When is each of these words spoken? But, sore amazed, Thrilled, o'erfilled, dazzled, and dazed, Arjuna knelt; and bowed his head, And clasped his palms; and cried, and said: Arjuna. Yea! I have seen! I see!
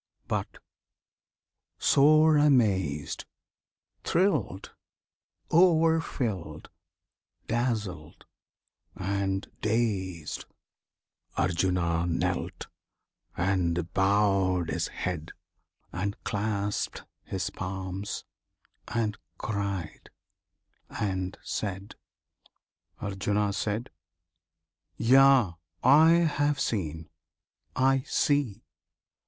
But, 0.27 0.57
sore 1.77 2.35
amazed, 2.35 3.25
Thrilled, 4.03 4.71
o'erfilled, 5.51 6.71
dazzled, 7.45 8.25
and 8.95 9.47
dazed, 9.61 10.45
Arjuna 11.37 12.07
knelt; 12.07 12.65
and 13.37 13.93
bowed 13.93 14.71
his 14.71 14.87
head, 14.87 15.33
And 15.91 16.17
clasped 16.23 17.03
his 17.23 17.51
palms; 17.51 18.23
and 18.87 19.19
cried, 19.37 20.09
and 20.89 21.37
said: 21.43 21.93
Arjuna. 23.01 23.53
Yea! 24.97 25.51
I 25.83 26.09
have 26.11 26.59
seen! 26.59 27.07
I 27.75 28.01
see! 28.07 28.63